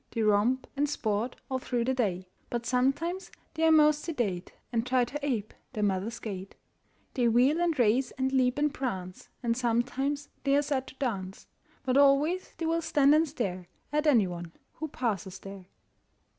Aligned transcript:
They 0.09 0.23
romp 0.23 0.65
and 0.75 0.89
sport 0.89 1.35
all 1.47 1.59
through 1.59 1.85
the 1.85 1.93
day, 1.93 2.27
But 2.49 2.65
sometimes 2.65 3.29
they 3.53 3.63
are 3.67 3.71
most 3.71 4.01
sedate 4.01 4.51
And 4.73 4.83
try 4.83 5.05
to 5.05 5.19
ape 5.23 5.53
their 5.73 5.83
mothers' 5.83 6.17
gait. 6.17 6.55
They 7.13 7.27
wheel 7.27 7.61
and 7.61 7.77
race 7.77 8.09
and 8.17 8.33
leap 8.33 8.57
and 8.57 8.73
prance, 8.73 9.29
And 9.43 9.55
sometimes 9.55 10.29
they 10.43 10.55
are 10.55 10.63
said 10.63 10.87
to 10.87 10.95
dance: 10.95 11.45
But 11.85 11.97
always 11.97 12.55
they 12.57 12.65
will 12.65 12.81
stand 12.81 13.13
and 13.13 13.29
stare 13.29 13.67
At 13.93 14.07
anyone 14.07 14.53
who 14.73 14.87
passes 14.87 15.37
there. 15.37 15.67